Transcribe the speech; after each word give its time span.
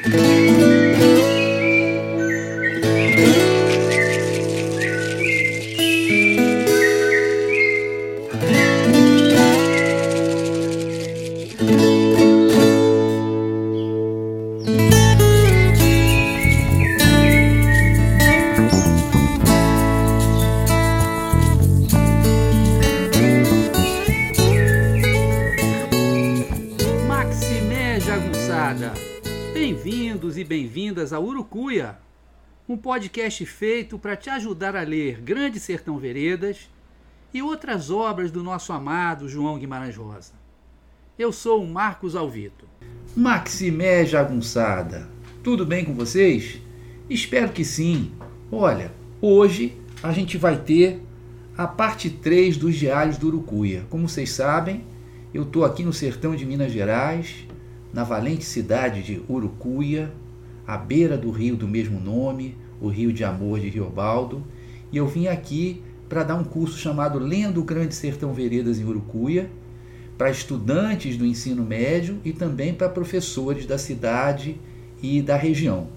Maximé 0.00 0.91
podcast 32.92 33.46
feito 33.46 33.98
para 33.98 34.14
te 34.14 34.28
ajudar 34.28 34.76
a 34.76 34.82
ler 34.82 35.18
Grande 35.22 35.58
Sertão 35.58 35.96
Veredas 35.96 36.68
e 37.32 37.40
outras 37.40 37.90
obras 37.90 38.30
do 38.30 38.42
nosso 38.42 38.70
amado 38.70 39.30
João 39.30 39.58
Guimarães 39.58 39.96
Rosa. 39.96 40.34
Eu 41.18 41.32
sou 41.32 41.64
o 41.64 41.66
Marcos 41.66 42.14
Alvito. 42.14 42.66
Maximé 43.16 44.04
Jagunçada, 44.04 45.08
tudo 45.42 45.64
bem 45.64 45.86
com 45.86 45.94
vocês? 45.94 46.60
Espero 47.08 47.50
que 47.50 47.64
sim. 47.64 48.12
Olha, 48.50 48.92
hoje 49.22 49.74
a 50.02 50.12
gente 50.12 50.36
vai 50.36 50.58
ter 50.58 51.00
a 51.56 51.66
parte 51.66 52.10
3 52.10 52.58
dos 52.58 52.74
Diários 52.74 53.16
do 53.16 53.28
Urucuia. 53.28 53.86
Como 53.88 54.06
vocês 54.06 54.32
sabem, 54.32 54.84
eu 55.32 55.44
estou 55.44 55.64
aqui 55.64 55.82
no 55.82 55.94
sertão 55.94 56.36
de 56.36 56.44
Minas 56.44 56.70
Gerais, 56.70 57.46
na 57.90 58.04
valente 58.04 58.44
cidade 58.44 59.02
de 59.02 59.22
Urucuia, 59.30 60.12
à 60.66 60.76
beira 60.76 61.16
do 61.16 61.30
rio 61.30 61.56
do 61.56 61.66
mesmo 61.66 61.98
nome, 61.98 62.60
o 62.82 62.88
Rio 62.88 63.12
de 63.12 63.22
Amor 63.22 63.60
de 63.60 63.68
Riobaldo, 63.68 64.44
e 64.90 64.96
eu 64.96 65.06
vim 65.06 65.28
aqui 65.28 65.80
para 66.08 66.24
dar 66.24 66.34
um 66.34 66.44
curso 66.44 66.76
chamado 66.76 67.18
Lendo 67.18 67.60
o 67.60 67.64
Grande 67.64 67.94
Sertão 67.94 68.34
Veredas 68.34 68.78
em 68.78 68.84
Urucuia, 68.84 69.48
para 70.18 70.30
estudantes 70.30 71.16
do 71.16 71.24
ensino 71.24 71.64
médio 71.64 72.18
e 72.24 72.32
também 72.32 72.74
para 72.74 72.88
professores 72.88 73.64
da 73.64 73.78
cidade 73.78 74.60
e 75.02 75.22
da 75.22 75.36
região. 75.36 75.88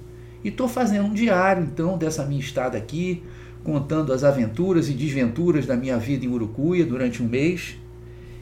E 0.43 0.49
estou 0.49 0.67
fazendo 0.67 1.05
um 1.05 1.13
diário, 1.13 1.63
então, 1.63 1.97
dessa 1.97 2.23
minha 2.23 2.39
estada 2.39 2.77
aqui, 2.77 3.23
contando 3.63 4.13
as 4.13 4.23
aventuras 4.23 4.87
e 4.87 4.93
desventuras 4.93 5.65
da 5.65 5.75
minha 5.75 5.97
vida 5.97 6.23
em 6.23 6.29
Urucuia 6.29 6.85
durante 6.85 7.21
um 7.21 7.27
mês. 7.27 7.75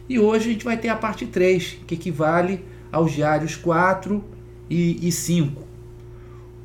E 0.07 0.19
hoje 0.19 0.49
a 0.49 0.51
gente 0.51 0.65
vai 0.65 0.77
ter 0.77 0.89
a 0.89 0.95
parte 0.95 1.25
3, 1.25 1.79
que 1.87 1.95
equivale 1.95 2.63
aos 2.91 3.13
diários 3.13 3.55
4 3.55 4.23
e, 4.69 5.07
e 5.07 5.11
5. 5.11 5.72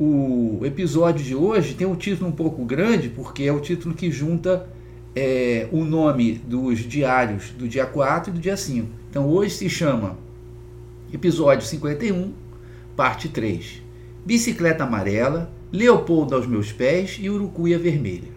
O 0.00 0.60
episódio 0.62 1.24
de 1.24 1.34
hoje 1.34 1.74
tem 1.74 1.84
um 1.84 1.96
título 1.96 2.30
um 2.30 2.32
pouco 2.32 2.64
grande, 2.64 3.08
porque 3.08 3.42
é 3.42 3.52
o 3.52 3.58
título 3.58 3.96
que 3.96 4.12
junta 4.12 4.68
é, 5.16 5.66
o 5.72 5.84
nome 5.84 6.34
dos 6.34 6.78
diários 6.78 7.50
do 7.50 7.66
dia 7.66 7.84
4 7.84 8.30
e 8.30 8.32
do 8.32 8.38
dia 8.38 8.56
5. 8.56 8.88
Então 9.10 9.26
hoje 9.28 9.56
se 9.56 9.68
chama 9.68 10.16
Episódio 11.12 11.66
51, 11.66 12.32
Parte 12.94 13.28
3. 13.28 13.82
Bicicleta 14.24 14.84
amarela, 14.84 15.50
Leopoldo 15.72 16.36
aos 16.36 16.46
meus 16.46 16.70
pés 16.70 17.18
e 17.20 17.28
Urucuia 17.28 17.76
vermelha. 17.76 18.28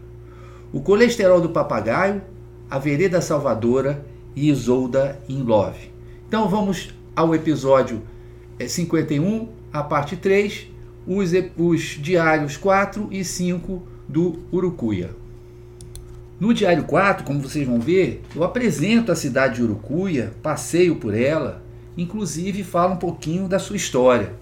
O 0.73 0.81
colesterol 0.81 1.39
do 1.39 1.49
papagaio, 1.49 2.23
a 2.71 2.79
vereda 2.79 3.21
salvadora 3.21 4.03
e 4.35 4.49
Isolda 4.49 5.21
in 5.29 5.43
Love. 5.43 5.91
Então 6.27 6.49
vamos 6.49 6.89
ao 7.15 7.35
episódio 7.35 8.01
51, 8.59 9.47
a 9.71 9.83
parte 9.83 10.15
3, 10.17 10.70
os, 11.05 11.31
os 11.57 11.81
diários 12.02 12.57
4 12.57 13.07
e 13.11 13.23
5 13.23 13.81
do 14.07 14.39
Urucuia. 14.52 15.11
No 16.39 16.53
diário 16.53 16.84
4, 16.84 17.23
como 17.23 17.39
vocês 17.39 17.67
vão 17.67 17.79
ver, 17.79 18.23
eu 18.35 18.44
apresento 18.44 19.12
a 19.12 19.16
cidade 19.16 19.56
de 19.56 19.63
Urucuia, 19.63 20.34
passeio 20.41 20.95
por 20.95 21.13
ela, 21.13 21.63
inclusive 21.97 22.63
falo 22.63 22.94
um 22.94 22.97
pouquinho 22.97 23.47
da 23.47 23.59
sua 23.59 23.75
história. 23.75 24.34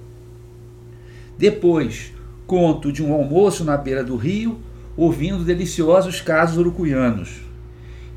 Depois, 1.38 2.14
conto 2.48 2.92
de 2.92 3.04
um 3.04 3.14
almoço 3.14 3.64
na 3.64 3.78
beira 3.78 4.04
do 4.04 4.16
rio, 4.16 4.60
ouvindo 4.96 5.44
deliciosos 5.44 6.22
casos 6.22 6.58
urucuianos. 6.58 7.42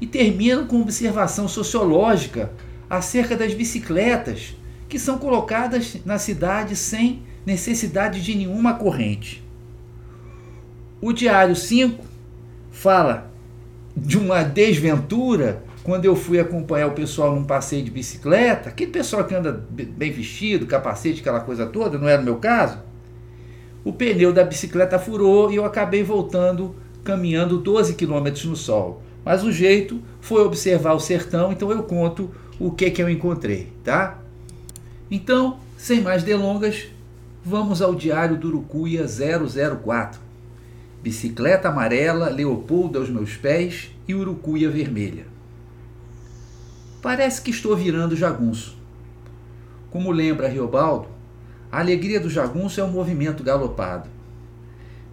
E 0.01 0.07
termino 0.07 0.67
com 0.67 0.81
observação 0.81 1.47
sociológica 1.47 2.53
acerca 2.89 3.37
das 3.37 3.55
bicicletas 3.55 4.57
que 4.89 4.99
são 4.99 5.19
colocadas 5.19 5.97
na 6.05 6.19
cidade 6.19 6.77
sem 6.77 7.23
necessidade 7.45 8.23
de 8.23 8.35
nenhuma 8.35 8.75
corrente. 8.75 9.43
O 11.01 11.13
Diário 11.13 11.57
5 11.57 12.05
fala 12.71 13.31
de 13.97 14.17
uma 14.17 14.43
desventura 14.43 15.65
quando 15.83 16.05
eu 16.05 16.15
fui 16.15 16.39
acompanhar 16.39 16.87
o 16.87 16.93
pessoal 16.93 17.35
num 17.35 17.45
passeio 17.45 17.85
de 17.85 17.91
bicicleta, 17.91 18.69
aquele 18.69 18.93
pessoal 18.93 19.25
que 19.25 19.35
anda 19.35 19.67
bem 19.71 20.13
vestido, 20.13 20.67
capacete, 20.67 21.21
aquela 21.21 21.41
coisa 21.41 21.67
toda, 21.67 21.99
não 21.99 22.09
era 22.09 22.23
o 22.23 22.25
meu 22.25 22.37
caso. 22.37 22.79
O 23.85 23.93
pneu 23.93 24.33
da 24.33 24.45
bicicleta 24.45 24.99
furou 24.99 25.51
e 25.51 25.57
eu 25.57 25.65
acabei 25.65 26.05
voltando 26.05 26.75
caminhando 27.03 27.59
12 27.59 27.95
quilômetros 27.95 28.45
no 28.45 28.55
sol. 28.55 29.03
Mas 29.25 29.43
o 29.43 29.51
jeito 29.51 30.01
foi 30.21 30.43
observar 30.43 30.95
o 30.95 31.01
sertão, 31.01 31.53
então 31.53 31.71
eu 31.71 31.83
conto 31.83 32.31
o 32.59 32.71
que 32.71 32.91
que 32.91 33.03
eu 33.03 33.09
encontrei, 33.09 33.73
tá? 33.83 34.19
Então, 35.11 35.59
sem 35.77 36.01
mais 36.01 36.23
delongas, 36.23 36.87
vamos 37.45 37.83
ao 37.83 37.95
diário 37.95 38.37
do 38.37 38.49
Urucuia 38.49 39.05
004. 39.05 40.21
Bicicleta 41.03 41.69
amarela, 41.69 42.29
Leopoldo 42.29 43.01
aos 43.01 43.11
meus 43.11 43.37
pés 43.37 43.91
e 44.07 44.15
Urucuia 44.15 44.71
vermelha. 44.71 45.27
Parece 47.01 47.43
que 47.43 47.51
estou 47.51 47.77
virando 47.77 48.15
jagunço. 48.15 48.77
Como 49.91 50.13
lembra 50.13 50.49
Riobaldo, 50.49 51.09
a 51.71 51.81
alegria 51.81 52.21
do 52.21 52.31
jagunço 52.31 52.81
é 52.81 52.85
um 52.85 52.93
movimento 52.93 53.43
galopado. 53.43 54.09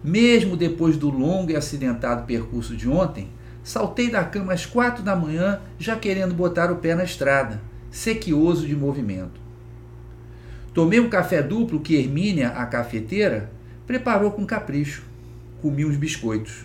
Mesmo 0.02 0.56
depois 0.56 0.96
do 0.96 1.10
longo 1.10 1.50
e 1.50 1.56
acidentado 1.56 2.26
percurso 2.26 2.76
de 2.76 2.88
ontem, 2.88 3.28
saltei 3.64 4.08
da 4.08 4.24
cama 4.24 4.52
às 4.52 4.64
quatro 4.64 5.02
da 5.02 5.16
manhã, 5.16 5.60
já 5.80 5.96
querendo 5.96 6.32
botar 6.32 6.70
o 6.70 6.76
pé 6.76 6.94
na 6.94 7.02
estrada, 7.02 7.60
sequioso 7.90 8.68
de 8.68 8.76
movimento. 8.76 9.39
Tomei 10.72 11.00
um 11.00 11.10
café 11.10 11.42
duplo 11.42 11.80
que 11.80 11.96
Hermínia, 11.96 12.50
a 12.50 12.64
cafeteira, 12.64 13.50
preparou 13.86 14.30
com 14.30 14.46
capricho. 14.46 15.02
Comi 15.60 15.84
uns 15.84 15.96
biscoitos. 15.96 16.64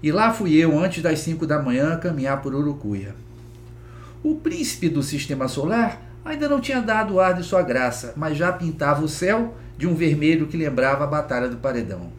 E 0.00 0.12
lá 0.12 0.32
fui 0.32 0.54
eu, 0.54 0.78
antes 0.78 1.02
das 1.02 1.18
cinco 1.18 1.46
da 1.46 1.60
manhã, 1.60 1.96
caminhar 1.96 2.40
por 2.40 2.54
Urucuia. 2.54 3.14
O 4.22 4.36
príncipe 4.36 4.88
do 4.88 5.02
sistema 5.02 5.48
solar 5.48 6.00
ainda 6.24 6.48
não 6.48 6.60
tinha 6.60 6.80
dado 6.80 7.18
ar 7.18 7.34
de 7.34 7.42
sua 7.42 7.62
graça, 7.62 8.12
mas 8.16 8.36
já 8.36 8.52
pintava 8.52 9.04
o 9.04 9.08
céu 9.08 9.56
de 9.76 9.86
um 9.86 9.94
vermelho 9.94 10.46
que 10.46 10.56
lembrava 10.56 11.04
a 11.04 11.06
Batalha 11.06 11.48
do 11.48 11.56
Paredão. 11.56 12.12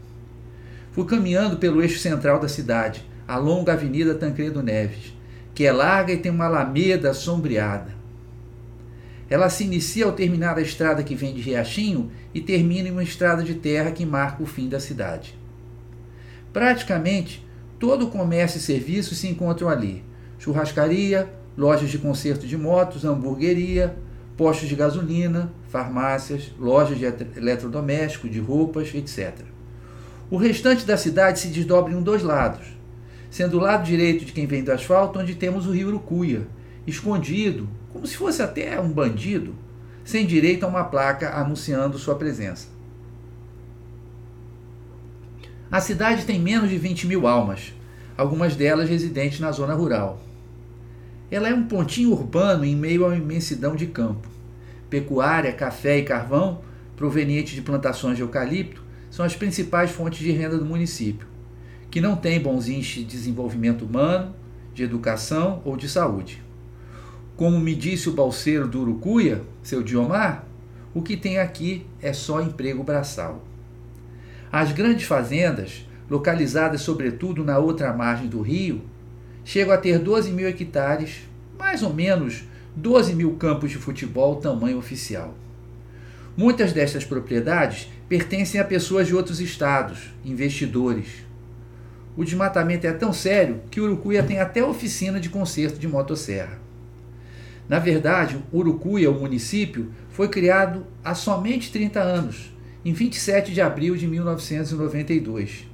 Fui 0.92 1.06
caminhando 1.06 1.58
pelo 1.58 1.82
eixo 1.82 2.00
central 2.00 2.40
da 2.40 2.50
cidade, 2.50 3.06
a 3.28 3.38
longa 3.38 3.74
Avenida 3.74 4.16
Tancredo 4.16 4.62
Neves, 4.62 5.14
que 5.54 5.66
é 5.66 5.72
larga 5.72 6.12
e 6.12 6.18
tem 6.18 6.32
uma 6.32 6.46
alameda 6.46 7.14
sombreada. 7.14 7.99
Ela 9.30 9.50
se 9.50 9.64
inicia 9.64 10.06
ao 10.06 10.12
terminar 10.12 10.58
a 10.58 10.62
estrada 10.62 11.04
que 11.04 11.14
vem 11.14 11.34
de 11.34 11.42
Riachinho 11.42 12.12
e 12.34 12.42
termina 12.42 12.90
em 12.90 12.92
uma 12.92 13.04
estrada 13.04 13.44
de 13.44 13.54
terra 13.54 13.92
que 13.92 14.06
marca 14.06 14.42
o 14.42 14.46
fim 14.48 14.68
da 14.68 14.80
cidade. 14.80 15.38
Praticamente 16.52 17.46
todo 17.78 18.08
o 18.08 18.10
comércio 18.10 18.58
e 18.58 18.62
serviço 18.62 19.14
se 19.14 19.28
encontram 19.28 19.70
ali: 19.70 20.04
churrascaria, 20.40 21.30
lojas 21.56 21.90
de 21.90 22.00
conserto 22.00 22.48
de 22.48 22.58
motos, 22.58 23.06
hamburgueria, 23.06 23.96
postos 24.36 24.68
de 24.68 24.76
gasolina, 24.76 25.52
farmácias, 25.70 26.52
lojas 26.58 26.98
de 26.98 27.06
eletrodomésticos, 27.38 28.32
de 28.32 28.40
roupas, 28.40 28.94
etc. 28.96 29.46
O 30.32 30.38
restante 30.38 30.86
da 30.86 30.98
cidade 30.98 31.40
se 31.40 31.50
desdobra 31.50 31.94
em 31.94 32.02
dois 32.02 32.24
lados, 32.24 32.68
sendo 33.30 33.58
o 33.58 33.60
lado 33.60 33.84
direito 33.84 34.26
de 34.26 34.32
quem 34.32 34.48
vem 34.48 34.64
do 34.64 34.72
asfalto, 34.72 35.20
onde 35.20 35.36
temos 35.36 35.68
o 35.68 35.72
rio 35.72 35.90
Urucuia, 35.90 36.48
escondido, 36.88 37.68
como 38.00 38.08
se 38.08 38.16
fosse 38.16 38.42
até 38.42 38.80
um 38.80 38.90
bandido, 38.90 39.54
sem 40.06 40.26
direito 40.26 40.64
a 40.64 40.70
uma 40.70 40.86
placa 40.86 41.32
anunciando 41.32 42.00
sua 42.00 42.16
presença. 42.16 42.70
A 45.70 45.82
cidade 45.82 46.24
tem 46.24 46.40
menos 46.40 46.70
de 46.70 46.78
20 46.78 47.08
mil 47.08 47.28
almas, 47.28 47.74
algumas 48.16 48.56
delas 48.56 48.88
residentes 48.88 49.42
na 49.42 49.52
zona 49.52 49.74
rural. 49.74 50.22
Ela 51.30 51.50
é 51.50 51.54
um 51.54 51.68
pontinho 51.68 52.14
urbano 52.14 52.64
em 52.64 52.74
meio 52.74 53.04
a 53.04 53.10
uma 53.10 53.18
imensidão 53.18 53.76
de 53.76 53.88
campo. 53.88 54.30
Pecuária, 54.90 55.52
café 55.52 55.98
e 55.98 56.04
carvão, 56.04 56.62
provenientes 56.96 57.54
de 57.54 57.62
plantações 57.62 58.16
de 58.16 58.24
eucalipto, 58.24 58.82
são 59.12 59.26
as 59.26 59.36
principais 59.36 59.92
fontes 59.92 60.20
de 60.20 60.32
renda 60.32 60.58
do 60.58 60.66
município, 60.66 61.28
que 61.92 62.00
não 62.00 62.16
tem 62.16 62.40
bons 62.40 62.70
índices 62.70 62.96
de 62.96 63.04
desenvolvimento 63.04 63.84
humano, 63.84 64.34
de 64.74 64.84
educação 64.84 65.62
ou 65.66 65.76
de 65.76 65.90
saúde. 65.90 66.42
Como 67.40 67.58
me 67.58 67.74
disse 67.74 68.10
o 68.10 68.12
balseiro 68.12 68.68
do 68.68 68.82
Urucuia, 68.82 69.42
seu 69.64 69.82
Diomar, 69.82 70.44
o 70.94 71.02
que 71.02 71.16
tem 71.16 71.40
aqui 71.40 71.86
é 72.02 72.12
só 72.12 72.42
emprego 72.42 72.84
braçal. 72.84 73.42
As 74.52 74.74
grandes 74.74 75.06
fazendas, 75.06 75.88
localizadas 76.10 76.82
sobretudo 76.82 77.46
na 77.46 77.58
outra 77.58 77.94
margem 77.94 78.28
do 78.28 78.42
rio, 78.42 78.82
chegam 79.46 79.74
a 79.74 79.78
ter 79.78 80.00
12 80.00 80.34
mil 80.34 80.50
hectares, 80.50 81.22
mais 81.58 81.82
ou 81.82 81.94
menos 81.94 82.44
12 82.76 83.16
mil 83.16 83.34
campos 83.38 83.72
de 83.72 83.78
futebol 83.78 84.36
tamanho 84.36 84.78
oficial. 84.78 85.34
Muitas 86.36 86.74
destas 86.74 87.06
propriedades 87.06 87.88
pertencem 88.10 88.60
a 88.60 88.66
pessoas 88.66 89.08
de 89.08 89.16
outros 89.16 89.40
estados, 89.40 90.10
investidores. 90.26 91.26
O 92.18 92.26
desmatamento 92.26 92.86
é 92.86 92.92
tão 92.92 93.14
sério 93.14 93.62
que 93.72 93.80
Urucuia 93.80 94.24
tem 94.24 94.42
até 94.42 94.62
oficina 94.62 95.22
de 95.22 95.30
conserto 95.30 95.80
de 95.80 95.88
motosserra. 95.88 96.68
Na 97.70 97.78
verdade, 97.78 98.44
Urucuia, 98.52 99.12
o 99.12 99.20
município, 99.20 99.92
foi 100.10 100.28
criado 100.28 100.88
há 101.04 101.14
somente 101.14 101.72
30 101.72 102.00
anos, 102.00 102.52
em 102.84 102.92
27 102.92 103.54
de 103.54 103.62
abril 103.62 103.96
de 103.96 104.08
1992. 104.08 105.68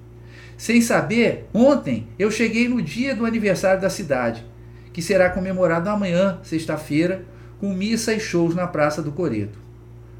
Sem 0.58 0.82
saber, 0.82 1.48
ontem 1.54 2.08
eu 2.20 2.30
cheguei 2.30 2.68
no 2.68 2.82
dia 2.82 3.16
do 3.16 3.26
aniversário 3.26 3.82
da 3.82 3.90
cidade, 3.90 4.46
que 4.92 5.02
será 5.02 5.30
comemorado 5.30 5.90
amanhã, 5.90 6.38
sexta-feira, 6.44 7.24
com 7.60 7.74
missa 7.74 8.14
e 8.14 8.20
shows 8.20 8.54
na 8.54 8.68
Praça 8.68 9.02
do 9.02 9.14
Coreto. 9.14 9.58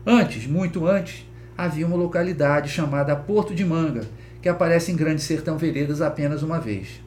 Antes, 0.06 0.48
muito 0.48 0.88
antes, 0.88 1.26
havia 1.58 1.86
uma 1.86 1.98
localidade 1.98 2.70
chamada 2.70 3.16
Porto 3.16 3.54
de 3.54 3.66
Manga, 3.66 4.06
que 4.42 4.48
aparece 4.48 4.92
em 4.92 4.96
Grande 4.96 5.22
Sertão 5.22 5.58
Veredas 5.58 6.02
apenas 6.02 6.42
uma 6.42 6.60
vez. 6.60 7.02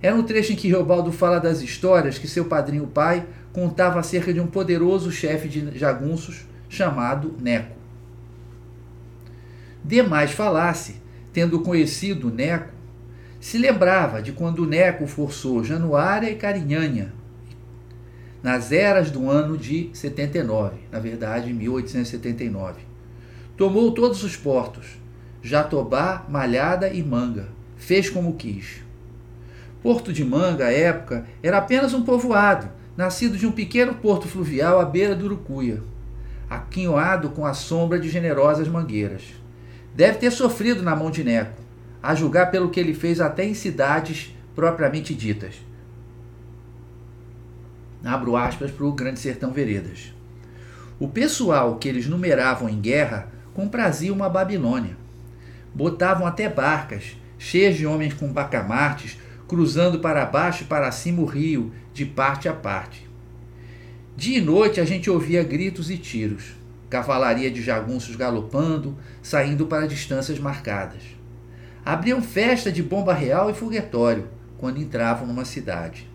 É 0.00 0.12
no 0.12 0.22
trecho 0.22 0.52
em 0.52 0.56
que 0.56 0.68
Reobaldo 0.68 1.10
fala 1.10 1.40
das 1.40 1.60
histórias 1.60 2.18
que 2.18 2.28
seu 2.28 2.44
padrinho 2.44 2.86
pai 2.86 3.26
contava 3.58 3.98
acerca 3.98 4.32
de 4.32 4.38
um 4.38 4.46
poderoso 4.46 5.10
chefe 5.10 5.48
de 5.48 5.76
jagunços 5.76 6.46
chamado 6.68 7.34
Neco. 7.40 7.76
Demais 9.82 10.30
falasse, 10.30 11.02
tendo 11.32 11.58
conhecido 11.60 12.30
Neco, 12.30 12.72
se 13.40 13.58
lembrava 13.58 14.22
de 14.22 14.30
quando 14.30 14.64
Neco 14.64 15.08
forçou 15.08 15.64
Januária 15.64 16.30
e 16.30 16.36
Carinhanha, 16.36 17.12
nas 18.40 18.70
eras 18.70 19.10
do 19.10 19.28
ano 19.28 19.58
de 19.58 19.90
79, 19.92 20.76
na 20.92 21.00
verdade 21.00 21.52
1879. 21.52 22.82
Tomou 23.56 23.90
todos 23.90 24.22
os 24.22 24.36
portos, 24.36 25.00
Jatobá, 25.42 26.24
Malhada 26.28 26.90
e 26.90 27.02
Manga, 27.02 27.48
fez 27.76 28.08
como 28.08 28.36
quis. 28.36 28.84
Porto 29.82 30.12
de 30.12 30.24
Manga, 30.24 30.66
à 30.66 30.72
época, 30.72 31.26
era 31.42 31.58
apenas 31.58 31.92
um 31.92 32.02
povoado, 32.04 32.77
nascido 32.98 33.38
de 33.38 33.46
um 33.46 33.52
pequeno 33.52 33.94
porto 33.94 34.26
fluvial 34.26 34.80
à 34.80 34.84
beira 34.84 35.14
do 35.14 35.26
Urucuia, 35.26 35.80
aquinhoado 36.50 37.30
com 37.30 37.46
a 37.46 37.54
sombra 37.54 37.96
de 37.96 38.08
generosas 38.08 38.66
mangueiras. 38.66 39.22
Deve 39.94 40.18
ter 40.18 40.32
sofrido 40.32 40.82
na 40.82 40.96
mão 40.96 41.08
de 41.08 41.22
Neco, 41.22 41.62
a 42.02 42.12
julgar 42.12 42.50
pelo 42.50 42.70
que 42.70 42.80
ele 42.80 42.92
fez 42.92 43.20
até 43.20 43.44
em 43.44 43.54
cidades 43.54 44.34
propriamente 44.52 45.14
ditas. 45.14 45.54
Abro 48.04 48.36
aspas 48.36 48.72
para 48.72 48.86
o 48.86 48.92
Grande 48.92 49.20
Sertão 49.20 49.52
Veredas. 49.52 50.12
O 50.98 51.06
pessoal 51.06 51.76
que 51.76 51.88
eles 51.88 52.08
numeravam 52.08 52.68
em 52.68 52.80
guerra 52.80 53.28
comprazia 53.54 54.12
uma 54.12 54.28
Babilônia. 54.28 54.96
Botavam 55.72 56.26
até 56.26 56.48
barcas, 56.48 57.16
cheias 57.38 57.76
de 57.76 57.86
homens 57.86 58.14
com 58.14 58.32
bacamartes, 58.32 59.16
cruzando 59.46 60.00
para 60.00 60.26
baixo 60.26 60.64
e 60.64 60.66
para 60.66 60.90
cima 60.90 61.22
o 61.22 61.24
rio, 61.24 61.72
de 61.98 62.06
parte 62.06 62.48
a 62.48 62.52
parte. 62.52 63.10
Dia 64.16 64.38
e 64.38 64.40
noite 64.40 64.80
a 64.80 64.84
gente 64.84 65.10
ouvia 65.10 65.42
gritos 65.42 65.90
e 65.90 65.98
tiros, 65.98 66.54
cavalaria 66.88 67.50
de 67.50 67.60
jagunços 67.60 68.14
galopando, 68.14 68.96
saindo 69.20 69.66
para 69.66 69.88
distâncias 69.88 70.38
marcadas. 70.38 71.02
Abriam 71.84 72.22
festa 72.22 72.70
de 72.70 72.84
bomba 72.84 73.12
real 73.12 73.50
e 73.50 73.54
foguetório 73.54 74.28
quando 74.58 74.80
entravam 74.80 75.26
numa 75.26 75.44
cidade. 75.44 76.08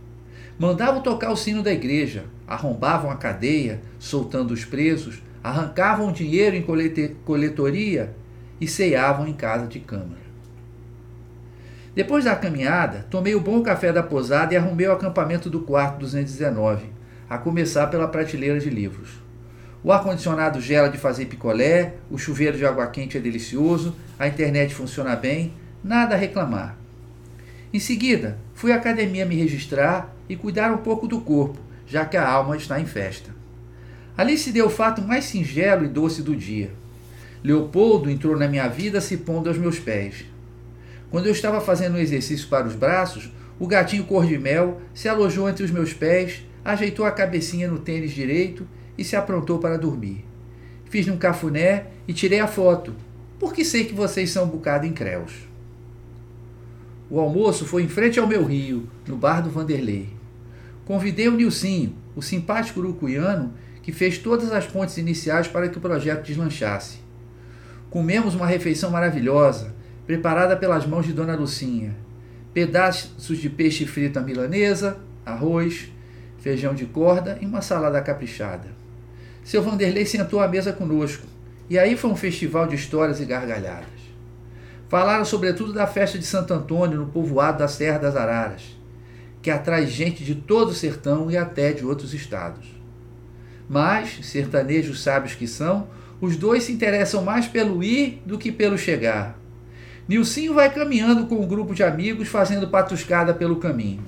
Mandavam 0.58 1.02
tocar 1.02 1.32
o 1.32 1.36
sino 1.36 1.62
da 1.62 1.74
igreja, 1.74 2.24
arrombavam 2.48 3.12
a 3.12 3.18
cadeia, 3.18 3.82
soltando 4.00 4.52
os 4.52 4.64
presos, 4.64 5.22
arrancavam 5.44 6.14
dinheiro 6.14 6.56
em 6.56 6.66
coletoria 7.26 8.16
e 8.62 8.70
ceavam 8.70 9.28
em 9.28 9.34
casa 9.34 9.68
de 9.68 9.82
câmara. 9.82 10.23
Depois 11.96 12.26
da 12.26 12.36
caminhada, 12.36 13.06
tomei 13.10 13.36
o 13.36 13.40
bom 13.40 13.62
café 13.62 13.94
da 13.94 14.02
posada 14.02 14.54
e 14.54 14.58
arrumei 14.58 14.88
o 14.88 14.94
acampamento 14.94 15.48
do 15.48 15.60
quarto 15.60 16.00
219, 16.00 16.88
a 17.30 17.38
começar 17.38 17.86
pela 17.88 18.08
prateleira 18.08 18.60
de 18.60 18.70
livros. 18.70 19.22
O 19.84 19.92
ar-condicionado 19.92 20.60
gela 20.60 20.90
de 20.90 20.98
fazer 20.98 21.26
picolé, 21.26 21.96
o 22.10 22.18
chuveiro 22.18 22.58
de 22.58 22.66
água 22.66 22.88
quente 22.88 23.18
é 23.18 23.22
delicioso, 23.22 23.96
a 24.18 24.28
internet 24.28 24.74
funciona 24.74 25.16
bem, 25.16 25.54
nada 25.84 26.16
a 26.16 26.18
reclamar. 26.18 26.76
Em 27.72 27.80
seguida, 27.80 28.40
fui 28.56 28.72
à 28.72 28.78
academia 28.78 29.26
me 29.26 29.36
registrar 29.36 30.16
e 30.28 30.36
cuidar 30.36 30.72
um 30.72 30.78
pouco 30.78 31.08
do 31.08 31.22
corpo, 31.22 31.60
já 31.86 32.06
que 32.06 32.18
a 32.18 32.28
alma 32.28 32.58
está 32.58 32.80
em 32.80 32.86
festa. 32.86 33.30
Ali 34.18 34.38
se 34.38 34.52
deu 34.52 34.66
o 34.66 34.70
fato 34.70 35.02
mais 35.02 35.26
singelo 35.26 35.86
e 35.86 35.90
doce 35.90 36.24
do 36.24 36.36
dia. 36.36 36.72
Leopoldo 37.44 38.10
entrou 38.10 38.38
na 38.38 38.48
minha 38.48 38.68
vida 38.68 39.02
se 39.02 39.18
pondo 39.18 39.50
aos 39.50 39.58
meus 39.58 39.78
pés. 39.80 40.26
Quando 41.14 41.28
eu 41.28 41.32
estava 41.32 41.62
fazendo 41.62 41.94
um 41.94 42.00
exercício 42.00 42.48
para 42.48 42.66
os 42.66 42.74
braços, 42.74 43.32
o 43.60 43.68
gatinho 43.68 44.04
cor 44.04 44.26
de 44.26 44.36
mel 44.36 44.82
se 44.96 45.08
alojou 45.08 45.48
entre 45.48 45.64
os 45.64 45.70
meus 45.70 45.94
pés, 45.94 46.44
ajeitou 46.66 47.06
a 47.06 47.12
cabecinha 47.12 47.68
no 47.68 47.78
tênis 47.78 48.14
direito 48.14 48.68
e 48.98 49.04
se 49.04 49.16
aprontou 49.16 49.60
para 49.60 49.78
dormir. 49.78 50.26
Fiz 50.86 51.08
um 51.08 51.16
cafuné 51.16 51.86
e 52.08 52.14
tirei 52.14 52.40
a 52.40 52.48
foto, 52.48 52.96
porque 53.40 53.64
sei 53.64 53.86
que 53.86 53.94
vocês 53.94 54.32
são 54.32 54.46
um 54.46 54.50
bocado 54.50 54.88
incréus. 54.88 55.34
O 57.12 57.20
almoço 57.20 57.64
foi 57.64 57.84
em 57.84 57.88
frente 57.88 58.20
ao 58.20 58.26
meu 58.26 58.44
rio, 58.44 58.90
no 59.08 59.16
bar 59.16 59.42
do 59.42 59.52
Vanderlei. 59.52 60.10
Convidei 60.84 61.28
o 61.28 61.38
Nilcinho, 61.38 61.96
o 62.16 62.24
simpático 62.24 62.80
urucuiano, 62.80 63.54
que 63.84 63.92
fez 63.92 64.18
todas 64.18 64.52
as 64.52 64.66
pontes 64.66 64.98
iniciais 64.98 65.48
para 65.48 65.70
que 65.70 65.78
o 65.78 65.82
projeto 65.82 66.26
deslanchasse. 66.26 66.98
Comemos 67.92 68.34
uma 68.34 68.48
refeição 68.48 68.90
maravilhosa, 68.90 69.73
preparada 70.06 70.58
pelas 70.58 70.86
mãos 70.86 71.06
de 71.06 71.14
Dona 71.14 71.36
Lucinha. 71.36 71.96
Pedaços 72.54 73.38
de 73.38 73.50
peixe 73.50 73.86
frito 73.86 74.20
à 74.20 74.22
milanesa, 74.22 74.98
arroz, 75.26 75.92
feijão 76.38 76.76
de 76.76 76.86
corda 76.86 77.38
e 77.42 77.46
uma 77.46 77.62
salada 77.62 78.02
caprichada. 78.02 78.68
Seu 79.44 79.64
Vanderlei 79.64 80.06
sentou 80.06 80.40
à 80.40 80.48
mesa 80.48 80.74
conosco, 80.74 81.26
e 81.70 81.80
aí 81.80 81.96
foi 81.96 82.10
um 82.10 82.16
festival 82.16 82.68
de 82.68 82.76
histórias 82.76 83.20
e 83.20 83.26
gargalhadas. 83.26 83.88
Falaram 84.90 85.26
sobretudo 85.26 85.74
da 85.74 85.88
festa 85.88 86.20
de 86.20 86.26
Santo 86.26 86.54
Antônio 86.54 87.00
no 87.00 87.08
povoado 87.08 87.60
da 87.60 87.68
Serra 87.68 87.98
das 87.98 88.16
Araras, 88.16 88.78
que 89.42 89.50
atrai 89.50 89.88
gente 89.88 90.24
de 90.24 90.36
todo 90.36 90.70
o 90.70 90.76
sertão 90.76 91.32
e 91.32 91.38
até 91.38 91.74
de 91.74 91.86
outros 91.86 92.14
estados. 92.14 92.68
Mas, 93.68 94.20
sertanejos 94.24 95.02
sábios 95.02 95.34
que 95.34 95.48
são, 95.48 95.88
os 96.22 96.38
dois 96.38 96.64
se 96.64 96.72
interessam 96.72 97.24
mais 97.24 97.48
pelo 97.48 97.84
ir 97.84 98.22
do 98.26 98.38
que 98.38 98.52
pelo 98.52 98.78
chegar. 98.78 99.43
Nilcinho 100.08 100.54
vai 100.54 100.74
caminhando 100.74 101.28
com 101.28 101.36
um 101.36 101.48
grupo 101.48 101.74
de 101.74 101.84
amigos 101.84 102.28
fazendo 102.28 102.68
patuscada 102.68 103.34
pelo 103.34 103.56
caminho. 103.56 104.04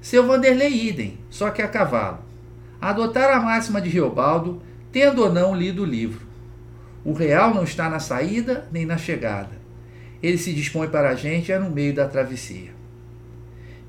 Seu 0.00 0.26
Vanderlei 0.26 0.88
idem, 0.88 1.18
só 1.30 1.50
que 1.50 1.62
a 1.62 1.68
cavalo. 1.68 2.18
Adotar 2.80 3.36
a 3.36 3.40
máxima 3.40 3.80
de 3.80 3.88
Reobaldo, 3.88 4.60
tendo 4.90 5.22
ou 5.22 5.32
não 5.32 5.54
lido 5.54 5.82
o 5.82 5.86
livro. 5.86 6.26
O 7.04 7.12
real 7.12 7.54
não 7.54 7.62
está 7.62 7.88
na 7.88 8.00
saída 8.00 8.66
nem 8.72 8.84
na 8.84 8.96
chegada. 8.96 9.60
Ele 10.22 10.36
se 10.36 10.52
dispõe 10.52 10.88
para 10.88 11.10
a 11.10 11.14
gente 11.14 11.52
é 11.52 11.58
no 11.58 11.70
meio 11.70 11.94
da 11.94 12.08
travessia. 12.08 12.70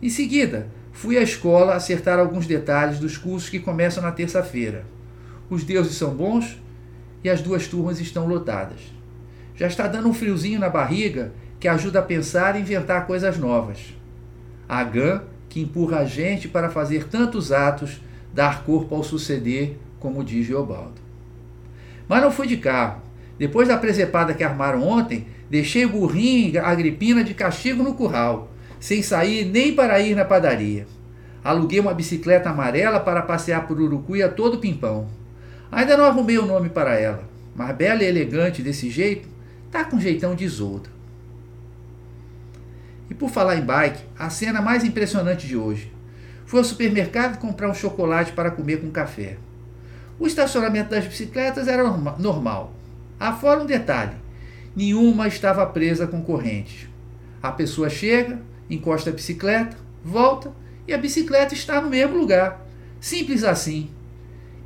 Em 0.01 0.09
seguida, 0.09 0.67
fui 0.91 1.17
à 1.17 1.21
escola 1.21 1.75
acertar 1.75 2.19
alguns 2.19 2.45
detalhes 2.45 2.99
dos 2.99 3.17
cursos 3.17 3.49
que 3.49 3.59
começam 3.59 4.03
na 4.03 4.11
terça-feira. 4.11 4.85
Os 5.49 5.63
deuses 5.63 5.95
são 5.95 6.13
bons 6.13 6.61
e 7.23 7.29
as 7.29 7.41
duas 7.41 7.67
turmas 7.67 7.99
estão 7.99 8.27
lotadas. 8.27 8.79
Já 9.61 9.67
está 9.67 9.85
dando 9.85 10.09
um 10.09 10.13
friozinho 10.13 10.59
na 10.59 10.69
barriga 10.69 11.33
que 11.59 11.67
ajuda 11.67 11.99
a 11.99 12.01
pensar 12.01 12.55
e 12.55 12.61
inventar 12.61 13.05
coisas 13.05 13.37
novas. 13.37 13.93
A 14.67 14.83
GAN, 14.83 15.21
que 15.47 15.61
empurra 15.61 15.99
a 15.99 16.03
gente 16.03 16.47
para 16.47 16.67
fazer 16.67 17.07
tantos 17.07 17.51
atos, 17.51 18.01
dar 18.33 18.63
corpo 18.63 18.95
ao 18.95 19.03
suceder, 19.03 19.77
como 19.99 20.23
diz 20.23 20.47
Geobaldo. 20.47 20.99
Mas 22.09 22.23
não 22.23 22.31
fui 22.31 22.47
de 22.47 22.57
carro. 22.57 23.03
Depois 23.37 23.67
da 23.67 23.77
presepada 23.77 24.33
que 24.33 24.43
armaram 24.43 24.81
ontem, 24.81 25.27
deixei 25.47 25.85
o 25.85 25.89
burrinho 25.89 26.55
e 26.55 26.57
a 26.57 26.67
Agripina 26.67 27.23
de 27.23 27.35
castigo 27.35 27.83
no 27.83 27.93
curral, 27.93 28.49
sem 28.79 29.03
sair 29.03 29.45
nem 29.45 29.75
para 29.75 29.99
ir 29.99 30.15
na 30.15 30.25
padaria. 30.25 30.87
Aluguei 31.43 31.79
uma 31.79 31.93
bicicleta 31.93 32.49
amarela 32.49 32.99
para 32.99 33.21
passear 33.21 33.67
por 33.67 33.79
Urucuia 33.79 34.27
todo 34.27 34.57
pimpão. 34.57 35.07
Ainda 35.71 35.95
não 35.95 36.05
arrumei 36.05 36.39
o 36.39 36.47
nome 36.47 36.69
para 36.69 36.99
ela, 36.99 37.29
mas 37.55 37.75
bela 37.75 38.01
e 38.01 38.07
elegante 38.07 38.63
desse 38.63 38.89
jeito, 38.89 39.29
Tá 39.71 39.85
com 39.85 39.99
jeitão 39.99 40.35
de 40.35 40.43
Isolda. 40.43 40.89
E 43.09 43.13
por 43.13 43.29
falar 43.29 43.55
em 43.55 43.65
bike, 43.65 44.03
a 44.19 44.29
cena 44.29 44.61
mais 44.61 44.83
impressionante 44.83 45.47
de 45.47 45.55
hoje. 45.55 45.91
Fui 46.45 46.59
ao 46.59 46.65
supermercado 46.65 47.39
comprar 47.39 47.69
um 47.69 47.73
chocolate 47.73 48.33
para 48.33 48.51
comer 48.51 48.81
com 48.81 48.91
café. 48.91 49.37
O 50.19 50.27
estacionamento 50.27 50.89
das 50.89 51.05
bicicletas 51.05 51.69
era 51.69 51.89
normal. 52.19 52.73
Afora 53.17 53.61
um 53.61 53.65
detalhe: 53.65 54.15
nenhuma 54.75 55.27
estava 55.27 55.65
presa 55.65 56.05
com 56.05 56.21
correntes. 56.21 56.89
A 57.41 57.51
pessoa 57.51 57.89
chega, 57.89 58.39
encosta 58.69 59.09
a 59.09 59.13
bicicleta, 59.13 59.77
volta 60.03 60.51
e 60.85 60.93
a 60.93 60.97
bicicleta 60.97 61.53
está 61.53 61.79
no 61.79 61.89
mesmo 61.89 62.17
lugar. 62.17 62.65
Simples 62.99 63.43
assim. 63.43 63.89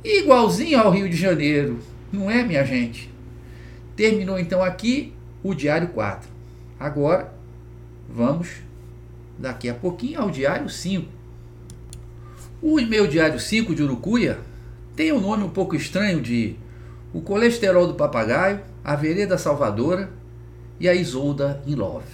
Igualzinho 0.04 0.78
ao 0.80 0.90
Rio 0.90 1.08
de 1.08 1.16
Janeiro, 1.16 1.78
não 2.12 2.30
é, 2.30 2.42
minha 2.42 2.64
gente? 2.64 3.15
Terminou 3.96 4.38
então 4.38 4.62
aqui 4.62 5.14
o 5.42 5.54
Diário 5.54 5.88
4. 5.88 6.28
Agora 6.78 7.32
vamos 8.08 8.48
daqui 9.38 9.68
a 9.68 9.74
pouquinho 9.74 10.20
ao 10.20 10.30
Diário 10.30 10.68
5. 10.68 11.08
O 12.62 12.80
meu 12.82 13.06
Diário 13.06 13.40
5 13.40 13.74
de 13.74 13.82
Urucuia 13.82 14.38
tem 14.94 15.12
um 15.12 15.20
nome 15.20 15.44
um 15.44 15.48
pouco 15.48 15.74
estranho 15.74 16.20
de 16.20 16.56
O 17.12 17.20
Colesterol 17.20 17.86
do 17.86 17.94
Papagaio, 17.94 18.60
A 18.84 18.94
Vereda 18.94 19.38
Salvadora 19.38 20.10
e 20.78 20.88
a 20.88 20.94
Isolda 20.94 21.62
in 21.66 21.74
Love. 21.74 22.06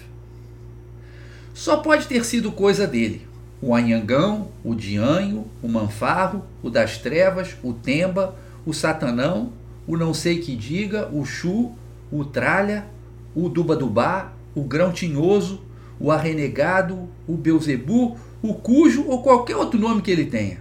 Só 1.55 1.79
pode 1.79 2.07
ter 2.07 2.25
sido 2.25 2.53
coisa 2.53 2.87
dele. 2.87 3.27
O 3.61 3.75
Anhangão, 3.75 4.49
o 4.65 4.75
Dianho, 4.75 5.47
o 5.63 5.69
Manfarro, 5.69 6.45
o 6.63 6.71
das 6.71 6.99
Trevas, 6.99 7.57
o 7.63 7.73
Temba, 7.73 8.37
o 8.65 8.73
Satanão, 8.73 9.53
o 9.87 9.97
Não 9.97 10.15
Sei 10.15 10.39
Que 10.39 10.55
Diga, 10.55 11.09
o 11.13 11.25
Chu, 11.25 11.73
o 12.11 12.25
Tralha, 12.25 12.87
o 13.35 13.49
Dubadubá, 13.49 14.33
o 14.55 14.63
Grão 14.63 14.93
Tinhoso, 14.93 15.63
o 15.99 16.11
Arrenegado, 16.11 17.09
o 17.27 17.37
Beuzebu, 17.37 18.17
o 18.43 18.55
Cujo 18.55 19.07
ou 19.07 19.23
qualquer 19.23 19.57
outro 19.57 19.79
nome 19.79 20.03
que 20.03 20.11
ele 20.11 20.27
tenha. 20.27 20.59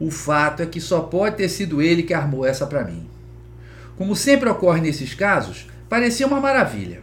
O 0.00 0.10
fato 0.10 0.62
é 0.62 0.66
que 0.66 0.80
só 0.80 1.00
pode 1.00 1.36
ter 1.36 1.48
sido 1.48 1.82
ele 1.82 2.04
que 2.04 2.14
armou 2.14 2.46
essa 2.46 2.66
para 2.66 2.84
mim. 2.84 3.08
Como 3.96 4.14
sempre 4.14 4.48
ocorre 4.48 4.80
nesses 4.80 5.12
casos, 5.12 5.66
parecia 5.88 6.26
uma 6.26 6.40
maravilha. 6.40 7.02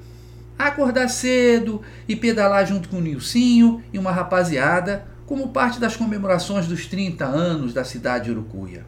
Acordar 0.58 1.10
cedo 1.10 1.82
e 2.08 2.16
pedalar 2.16 2.66
junto 2.66 2.88
com 2.88 2.98
o 2.98 3.02
Nilcinho 3.02 3.84
e 3.92 4.00
uma 4.00 4.12
rapaziada, 4.12 5.06
como 5.26 5.50
parte 5.50 5.80
das 5.80 5.98
comemorações 5.98 6.68
dos 6.68 6.86
30 6.86 7.26
anos 7.26 7.74
da 7.74 7.84
cidade 7.84 8.26
de 8.26 8.32
Urucuia. 8.32 8.86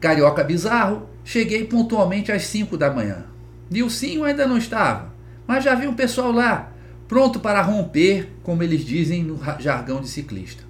Carioca 0.00 0.42
bizarro, 0.42 1.08
cheguei 1.24 1.64
pontualmente 1.64 2.32
às 2.32 2.46
5 2.46 2.76
da 2.76 2.90
manhã. 2.90 3.24
Nilcinho 3.70 4.24
ainda 4.24 4.46
não 4.46 4.58
estava, 4.58 5.12
mas 5.46 5.64
já 5.64 5.74
vi 5.74 5.86
um 5.86 5.94
pessoal 5.94 6.32
lá, 6.32 6.72
pronto 7.08 7.40
para 7.40 7.62
romper, 7.62 8.28
como 8.42 8.62
eles 8.62 8.84
dizem 8.84 9.22
no 9.22 9.40
jargão 9.58 10.00
de 10.00 10.08
ciclista. 10.08 10.62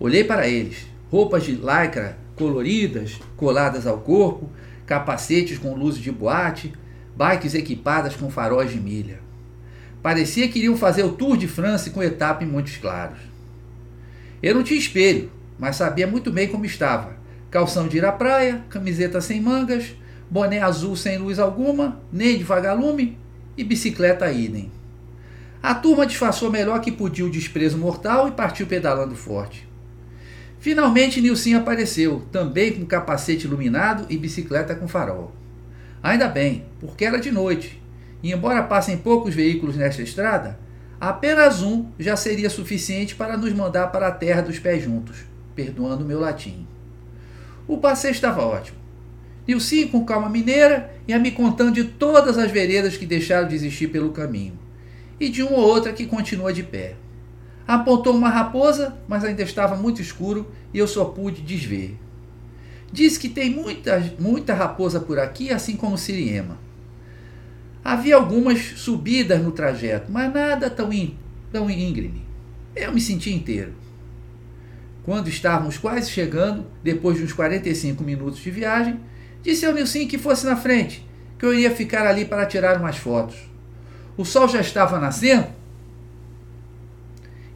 Olhei 0.00 0.24
para 0.24 0.48
eles, 0.48 0.86
roupas 1.10 1.44
de 1.44 1.52
lycra 1.52 2.16
coloridas, 2.38 3.18
coladas 3.36 3.86
ao 3.86 3.98
corpo, 3.98 4.48
capacetes 4.86 5.58
com 5.58 5.74
luzes 5.74 6.00
de 6.00 6.12
boate, 6.12 6.72
bikes 7.16 7.54
equipadas 7.54 8.14
com 8.14 8.30
faróis 8.30 8.70
de 8.70 8.80
milha. 8.80 9.18
Parecia 10.00 10.48
que 10.48 10.60
iriam 10.60 10.76
fazer 10.76 11.02
o 11.02 11.12
Tour 11.12 11.36
de 11.36 11.48
France 11.48 11.90
com 11.90 12.02
etapa 12.02 12.44
em 12.44 12.46
Montes 12.46 12.76
Claros. 12.76 13.18
Eu 14.40 14.54
não 14.54 14.62
tinha 14.62 14.78
espelho, 14.78 15.30
mas 15.58 15.76
sabia 15.76 16.06
muito 16.06 16.30
bem 16.30 16.46
como 16.46 16.64
estava. 16.64 17.17
Calção 17.50 17.88
de 17.88 17.96
ir 17.96 18.04
à 18.04 18.12
praia, 18.12 18.62
camiseta 18.68 19.20
sem 19.20 19.40
mangas, 19.40 19.94
boné 20.30 20.60
azul 20.60 20.94
sem 20.94 21.16
luz 21.16 21.38
alguma, 21.38 22.00
nem 22.12 22.36
de 22.36 22.44
vagalume 22.44 23.16
e 23.56 23.64
bicicleta 23.64 24.30
idem. 24.30 24.70
A 25.62 25.74
turma 25.74 26.06
disfarçou 26.06 26.50
melhor 26.50 26.80
que 26.80 26.92
podia 26.92 27.24
o 27.24 27.30
desprezo 27.30 27.78
mortal 27.78 28.28
e 28.28 28.32
partiu 28.32 28.66
pedalando 28.66 29.16
forte. 29.16 29.66
Finalmente 30.60 31.20
Nilson 31.20 31.56
apareceu, 31.56 32.22
também 32.30 32.72
com 32.72 32.84
capacete 32.84 33.46
iluminado 33.46 34.06
e 34.10 34.18
bicicleta 34.18 34.74
com 34.74 34.86
farol. 34.86 35.32
Ainda 36.02 36.28
bem, 36.28 36.66
porque 36.78 37.04
era 37.04 37.18
de 37.18 37.30
noite, 37.30 37.82
e 38.22 38.32
embora 38.32 38.62
passem 38.62 38.96
poucos 38.96 39.34
veículos 39.34 39.76
nesta 39.76 40.02
estrada, 40.02 40.58
apenas 41.00 41.62
um 41.62 41.86
já 41.98 42.16
seria 42.16 42.50
suficiente 42.50 43.14
para 43.14 43.36
nos 43.36 43.52
mandar 43.52 43.88
para 43.88 44.08
a 44.08 44.12
terra 44.12 44.42
dos 44.42 44.58
pés 44.58 44.84
juntos, 44.84 45.16
perdoando 45.54 46.04
o 46.04 46.06
meu 46.06 46.20
latim. 46.20 46.66
O 47.68 47.76
passeio 47.76 48.12
estava 48.12 48.42
ótimo. 48.42 48.78
Nilcinho 49.46 49.90
com 49.90 50.04
calma 50.04 50.28
mineira 50.28 50.90
ia 51.06 51.18
me 51.18 51.30
contando 51.30 51.72
de 51.72 51.84
todas 51.84 52.38
as 52.38 52.50
veredas 52.50 52.96
que 52.96 53.04
deixaram 53.04 53.46
de 53.46 53.54
existir 53.54 53.88
pelo 53.88 54.10
caminho 54.10 54.58
e 55.20 55.28
de 55.28 55.42
uma 55.42 55.58
ou 55.58 55.66
outra 55.66 55.92
que 55.92 56.06
continua 56.06 56.52
de 56.52 56.62
pé. 56.62 56.96
Apontou 57.66 58.14
uma 58.14 58.30
raposa, 58.30 58.96
mas 59.06 59.24
ainda 59.24 59.42
estava 59.42 59.76
muito 59.76 60.00
escuro 60.00 60.50
e 60.72 60.78
eu 60.78 60.86
só 60.86 61.04
pude 61.04 61.42
desver. 61.42 61.96
Diz 62.90 63.18
que 63.18 63.28
tem 63.28 63.50
muita, 63.50 64.14
muita 64.18 64.54
raposa 64.54 64.98
por 64.98 65.18
aqui, 65.18 65.50
assim 65.50 65.76
como 65.76 65.98
Siriema. 65.98 66.58
Havia 67.84 68.16
algumas 68.16 68.58
subidas 68.58 69.42
no 69.42 69.52
trajeto, 69.52 70.10
mas 70.10 70.32
nada 70.32 70.70
tão, 70.70 70.90
in, 70.90 71.16
tão 71.52 71.70
íngreme. 71.70 72.22
Eu 72.74 72.92
me 72.92 73.00
senti 73.00 73.34
inteiro. 73.34 73.74
Quando 75.08 75.28
estávamos 75.28 75.78
quase 75.78 76.10
chegando, 76.10 76.66
depois 76.84 77.16
de 77.16 77.24
uns 77.24 77.32
45 77.32 78.04
minutos 78.04 78.40
de 78.40 78.50
viagem, 78.50 79.00
Disse 79.42 79.64
ao 79.64 79.72
Nilson 79.72 80.06
que 80.06 80.18
fosse 80.18 80.44
na 80.44 80.54
frente, 80.54 81.02
que 81.38 81.46
eu 81.46 81.54
iria 81.54 81.74
ficar 81.74 82.06
ali 82.06 82.26
para 82.26 82.44
tirar 82.44 82.76
umas 82.76 82.98
fotos. 82.98 83.36
O 84.18 84.24
sol 84.26 84.46
já 84.46 84.60
estava 84.60 84.98
nascendo 84.98 85.46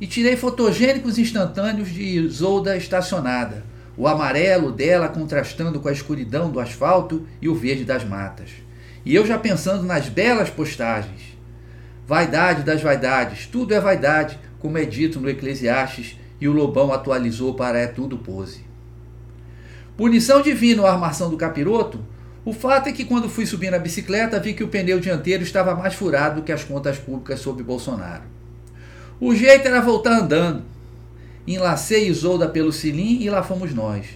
e 0.01 0.07
tirei 0.07 0.35
fotogênicos 0.35 1.19
instantâneos 1.19 1.91
de 1.91 2.03
Isolda 2.03 2.75
estacionada, 2.75 3.67
o 3.99 4.09
amarelo 4.09 4.73
dela 4.73 5.11
contrastando 5.11 5.79
com 5.79 5.91
a 5.91 5.93
escuridão 5.93 6.51
do 6.51 6.59
asfalto 6.59 7.29
e 7.39 7.51
o 7.51 7.55
verde 7.55 7.85
das 7.85 8.03
matas. 8.03 8.49
E 9.05 9.15
eu 9.15 9.27
já 9.27 9.39
pensando 9.39 9.83
nas 9.83 10.09
belas 10.09 10.49
postagens. 10.49 11.37
Vaidade 12.07 12.63
das 12.63 12.81
vaidades, 12.81 13.45
tudo 13.47 13.75
é 13.75 13.79
vaidade, 13.79 14.39
como 14.59 14.79
é 14.79 14.87
dito 14.87 15.21
no 15.21 15.29
Eclesiastes, 15.29 16.17
e 16.43 16.49
o 16.49 16.53
Lobão 16.53 16.93
atualizou 16.93 17.55
para 17.55 17.79
é 17.79 17.87
tudo 17.87 18.19
pose. 18.19 18.65
Punição 19.97 20.43
divina 20.43 20.83
ou 20.83 20.89
armação 20.89 21.31
do 21.31 21.37
capiroto? 21.37 22.05
O 22.45 22.53
fato 22.53 22.89
é 22.89 22.93
que 22.93 23.05
quando 23.05 23.29
fui 23.29 23.47
subir 23.47 23.71
na 23.71 23.79
bicicleta 23.79 24.41
vi 24.41 24.53
que 24.53 24.65
o 24.65 24.67
pneu 24.67 24.99
dianteiro 24.99 25.45
estava 25.45 25.73
mais 25.77 25.95
furado 25.95 26.41
do 26.41 26.45
que 26.45 26.51
as 26.51 26.65
contas 26.65 26.99
públicas 26.99 27.39
sob 27.39 27.63
Bolsonaro. 27.63 28.25
O 29.21 29.33
jeito 29.37 29.69
era 29.69 29.81
voltar 29.81 30.19
andando. 30.19 30.65
Enlacei 31.47 32.09
Isolda 32.09 32.49
pelo 32.49 32.73
cilim 32.73 33.23
e 33.23 33.31
lá 33.31 33.45
fomos 33.45 33.73
nós. 33.73 34.07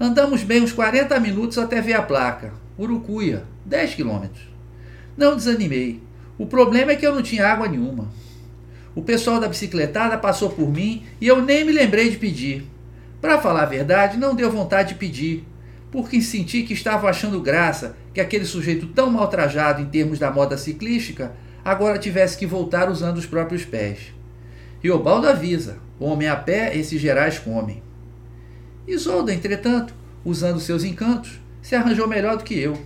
Andamos 0.00 0.42
bem 0.42 0.62
uns 0.62 0.72
40 0.72 1.20
minutos 1.20 1.58
até 1.58 1.82
ver 1.82 1.92
a 1.92 2.02
placa. 2.02 2.54
Urucuia, 2.78 3.44
10 3.66 3.94
quilômetros. 3.94 4.48
Não 5.18 5.36
desanimei. 5.36 6.02
O 6.38 6.46
problema 6.46 6.92
é 6.92 6.96
que 6.96 7.06
eu 7.06 7.14
não 7.14 7.20
tinha 7.20 7.46
água 7.46 7.68
nenhuma. 7.68 8.08
O 8.94 9.02
pessoal 9.02 9.40
da 9.40 9.48
bicicletada 9.48 10.18
passou 10.18 10.50
por 10.50 10.70
mim 10.70 11.04
e 11.20 11.26
eu 11.26 11.40
nem 11.40 11.64
me 11.64 11.72
lembrei 11.72 12.10
de 12.10 12.18
pedir. 12.18 12.64
Para 13.20 13.40
falar 13.40 13.62
a 13.62 13.66
verdade, 13.66 14.18
não 14.18 14.34
deu 14.34 14.50
vontade 14.50 14.90
de 14.90 14.94
pedir, 14.96 15.46
porque 15.90 16.20
senti 16.20 16.62
que 16.62 16.74
estava 16.74 17.08
achando 17.08 17.40
graça 17.40 17.96
que 18.12 18.20
aquele 18.20 18.44
sujeito 18.44 18.86
tão 18.88 19.10
maltrajado 19.10 19.80
em 19.80 19.86
termos 19.86 20.18
da 20.18 20.30
moda 20.30 20.58
ciclística 20.58 21.32
agora 21.64 21.98
tivesse 21.98 22.36
que 22.36 22.46
voltar 22.46 22.90
usando 22.90 23.18
os 23.18 23.26
próprios 23.26 23.64
pés. 23.64 24.12
E 24.82 24.90
o 24.90 24.98
baldo 24.98 25.28
avisa: 25.28 25.78
homem 25.98 26.28
a 26.28 26.36
pé, 26.36 26.76
esses 26.76 27.00
gerais 27.00 27.38
comem. 27.38 27.82
Isolda, 28.86 29.32
entretanto, 29.32 29.94
usando 30.24 30.58
seus 30.58 30.82
encantos, 30.82 31.40
se 31.62 31.74
arranjou 31.74 32.08
melhor 32.08 32.36
do 32.36 32.44
que 32.44 32.58
eu. 32.58 32.76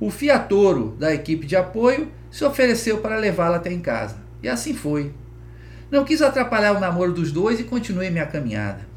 O 0.00 0.10
fiatouro 0.10 0.96
da 0.98 1.14
equipe 1.14 1.46
de 1.46 1.56
apoio 1.56 2.08
se 2.30 2.44
ofereceu 2.44 2.98
para 2.98 3.16
levá-la 3.16 3.56
até 3.56 3.72
em 3.72 3.80
casa. 3.80 4.16
E 4.42 4.48
assim 4.48 4.74
foi. 4.74 5.12
Não 5.90 6.04
quis 6.04 6.22
atrapalhar 6.22 6.72
o 6.72 6.80
namoro 6.80 7.12
dos 7.12 7.32
dois 7.32 7.58
e 7.58 7.64
continuei 7.64 8.10
minha 8.10 8.26
caminhada. 8.26 8.88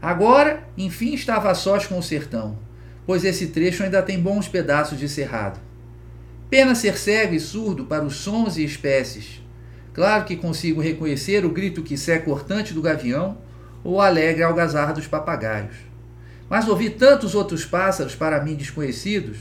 Agora, 0.00 0.62
enfim, 0.76 1.14
estava 1.14 1.50
a 1.50 1.54
sós 1.54 1.86
com 1.86 1.98
o 1.98 2.02
sertão, 2.02 2.58
pois 3.06 3.24
esse 3.24 3.48
trecho 3.48 3.82
ainda 3.82 4.02
tem 4.02 4.20
bons 4.20 4.48
pedaços 4.48 4.98
de 4.98 5.08
cerrado. 5.08 5.60
Pena 6.48 6.74
ser 6.74 6.96
cego 6.96 7.34
e 7.34 7.40
surdo 7.40 7.84
para 7.84 8.04
os 8.04 8.16
sons 8.16 8.56
e 8.56 8.64
espécies. 8.64 9.42
Claro 9.92 10.24
que 10.24 10.36
consigo 10.36 10.80
reconhecer 10.80 11.44
o 11.44 11.50
grito 11.50 11.82
que 11.82 11.96
sé 11.96 12.18
cortante 12.18 12.72
do 12.72 12.82
gavião 12.82 13.38
ou 13.82 14.00
alegre 14.00 14.42
algazarra 14.42 14.92
dos 14.92 15.06
papagaios. 15.06 15.76
Mas 16.48 16.68
ouvi 16.68 16.90
tantos 16.90 17.34
outros 17.34 17.64
pássaros 17.64 18.14
para 18.14 18.42
mim 18.42 18.54
desconhecidos, 18.54 19.38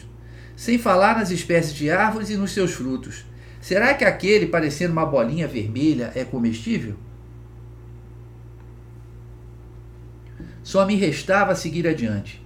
sem 0.56 0.78
falar 0.78 1.18
nas 1.18 1.32
espécies 1.32 1.74
de 1.74 1.90
árvores 1.90 2.30
e 2.30 2.38
nos 2.38 2.52
seus 2.54 2.72
frutos. 2.72 3.26
Será 3.62 3.94
que 3.94 4.03
aquele 4.03 4.48
parecendo 4.48 4.91
uma 4.91 5.06
bolinha 5.06 5.48
vermelha 5.48 6.12
é 6.15 6.25
comestível? 6.25 6.96
Só 10.63 10.86
me 10.86 10.96
restava 10.96 11.56
seguir 11.56 11.88
adiante. 11.88 12.44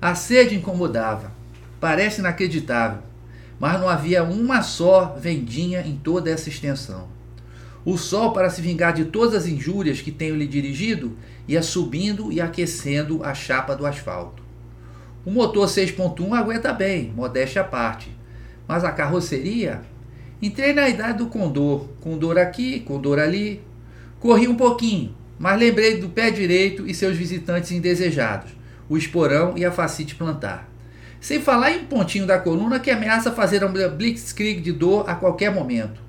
A 0.00 0.14
sede 0.14 0.54
incomodava. 0.54 1.32
Parece 1.78 2.20
inacreditável, 2.20 3.02
mas 3.60 3.78
não 3.78 3.88
havia 3.88 4.24
uma 4.24 4.62
só 4.62 5.14
vendinha 5.18 5.82
em 5.82 5.96
toda 5.96 6.30
essa 6.30 6.48
extensão. 6.48 7.08
O 7.84 7.98
sol, 7.98 8.32
para 8.32 8.48
se 8.48 8.62
vingar 8.62 8.94
de 8.94 9.04
todas 9.04 9.34
as 9.34 9.46
injúrias 9.46 10.00
que 10.00 10.10
tenho 10.10 10.34
lhe 10.34 10.46
dirigido, 10.46 11.14
ia 11.46 11.62
subindo 11.62 12.32
e 12.32 12.40
aquecendo 12.40 13.22
a 13.22 13.34
chapa 13.34 13.76
do 13.76 13.84
asfalto. 13.84 14.42
O 15.26 15.30
motor 15.30 15.68
6.1 15.68 16.32
aguenta 16.32 16.72
bem, 16.72 17.12
modéstia 17.14 17.60
à 17.60 17.64
parte. 17.64 18.10
Mas 18.66 18.82
a 18.82 18.92
carroceria? 18.92 19.82
Entrei 20.42 20.72
na 20.72 20.88
idade 20.88 21.18
do 21.18 21.26
condor, 21.26 21.88
condor 22.00 22.38
aqui, 22.38 22.80
condor 22.80 23.18
ali. 23.18 23.62
Corri 24.20 24.48
um 24.48 24.56
pouquinho, 24.56 25.14
mas 25.38 25.58
lembrei 25.58 25.98
do 25.98 26.08
pé 26.08 26.30
direito 26.30 26.86
e 26.86 26.94
seus 26.94 27.16
visitantes 27.16 27.70
indesejados, 27.72 28.52
o 28.88 28.96
esporão 28.96 29.56
e 29.56 29.64
a 29.64 29.72
facite 29.72 30.14
plantar. 30.14 30.68
Sem 31.20 31.40
falar 31.40 31.72
em 31.72 31.80
um 31.80 31.86
pontinho 31.86 32.26
da 32.26 32.38
coluna 32.38 32.78
que 32.78 32.90
ameaça 32.90 33.32
fazer 33.32 33.64
um 33.64 33.72
blitzkrieg 33.72 34.60
de 34.60 34.72
dor 34.72 35.08
a 35.08 35.14
qualquer 35.14 35.52
momento. 35.52 36.02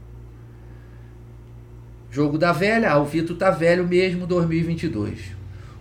Jogo 2.11 2.37
da 2.37 2.53
velha, 2.53 2.91
Alvito 2.91 3.35
tá 3.35 3.51
velho 3.51 3.85
mesmo 3.85 4.25
2022. 4.25 5.19